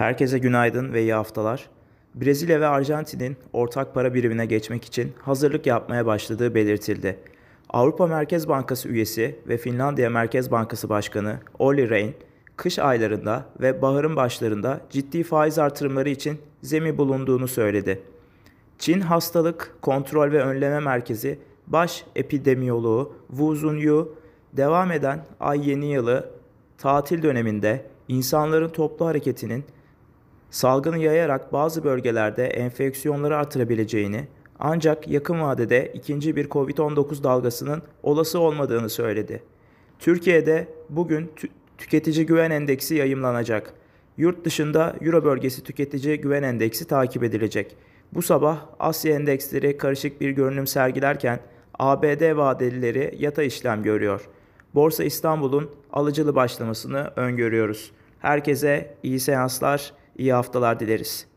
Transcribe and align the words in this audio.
Herkese 0.00 0.38
günaydın 0.38 0.92
ve 0.92 1.02
iyi 1.02 1.14
haftalar. 1.14 1.68
Brezilya 2.14 2.60
ve 2.60 2.66
Arjantin'in 2.66 3.36
ortak 3.52 3.94
para 3.94 4.14
birimine 4.14 4.46
geçmek 4.46 4.84
için 4.84 5.12
hazırlık 5.22 5.66
yapmaya 5.66 6.06
başladığı 6.06 6.54
belirtildi. 6.54 7.18
Avrupa 7.68 8.06
Merkez 8.06 8.48
Bankası 8.48 8.88
üyesi 8.88 9.38
ve 9.48 9.56
Finlandiya 9.56 10.10
Merkez 10.10 10.50
Bankası 10.50 10.88
Başkanı 10.88 11.38
Olli 11.58 11.90
Rehn, 11.90 12.10
kış 12.56 12.78
aylarında 12.78 13.44
ve 13.60 13.82
baharın 13.82 14.16
başlarında 14.16 14.80
ciddi 14.90 15.22
faiz 15.22 15.58
artırımları 15.58 16.08
için 16.08 16.38
zemin 16.62 16.98
bulunduğunu 16.98 17.48
söyledi. 17.48 18.02
Çin 18.78 19.00
Hastalık 19.00 19.74
Kontrol 19.82 20.32
ve 20.32 20.42
Önleme 20.42 20.80
Merkezi 20.80 21.38
Baş 21.66 22.04
Epidemiyoloğu 22.16 23.12
Wu 23.28 23.54
Zunyu, 23.54 24.14
devam 24.52 24.92
eden 24.92 25.24
ay 25.40 25.70
yeni 25.70 25.92
yılı 25.92 26.30
tatil 26.78 27.22
döneminde 27.22 27.86
insanların 28.08 28.68
toplu 28.68 29.06
hareketinin 29.06 29.64
salgını 30.50 30.98
yayarak 30.98 31.52
bazı 31.52 31.84
bölgelerde 31.84 32.46
enfeksiyonları 32.46 33.36
artırabileceğini 33.36 34.28
ancak 34.58 35.08
yakın 35.08 35.40
vadede 35.40 35.92
ikinci 35.94 36.36
bir 36.36 36.48
Covid-19 36.48 37.24
dalgasının 37.24 37.82
olası 38.02 38.40
olmadığını 38.40 38.88
söyledi. 38.90 39.42
Türkiye'de 39.98 40.68
bugün 40.88 41.30
tü- 41.36 41.48
tüketici 41.78 42.26
güven 42.26 42.50
endeksi 42.50 42.94
yayımlanacak. 42.94 43.74
Yurt 44.16 44.44
dışında 44.44 44.96
Euro 45.00 45.24
bölgesi 45.24 45.64
tüketici 45.64 46.20
güven 46.20 46.42
endeksi 46.42 46.86
takip 46.86 47.22
edilecek. 47.22 47.76
Bu 48.12 48.22
sabah 48.22 48.58
Asya 48.78 49.14
endeksleri 49.14 49.78
karışık 49.78 50.20
bir 50.20 50.30
görünüm 50.30 50.66
sergilerken 50.66 51.40
ABD 51.78 52.36
vadelileri 52.36 53.14
yata 53.18 53.42
işlem 53.42 53.82
görüyor. 53.82 54.28
Borsa 54.74 55.04
İstanbul'un 55.04 55.70
alıcılı 55.92 56.34
başlamasını 56.34 57.10
öngörüyoruz. 57.16 57.92
Herkese 58.18 58.94
iyi 59.02 59.20
seanslar, 59.20 59.92
iyi 60.18 60.32
haftalar 60.32 60.80
dileriz. 60.80 61.29